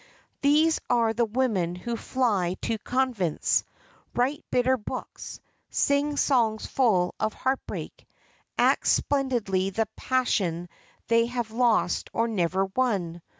These 0.41 0.81
are 0.89 1.13
the 1.13 1.25
women 1.25 1.75
who 1.75 1.95
fly 1.95 2.55
to 2.63 2.79
convents, 2.79 3.63
write 4.15 4.43
bitter 4.49 4.75
books, 4.75 5.39
sing 5.69 6.17
songs 6.17 6.65
full 6.65 7.13
of 7.19 7.33
heartbreak, 7.35 8.07
act 8.57 8.87
splendidly 8.87 9.69
the 9.69 9.87
passion 9.95 10.69
they 11.07 11.27
have 11.27 11.51
lost 11.51 12.09
or 12.13 12.27
never 12.27 12.65
won. 12.65 13.21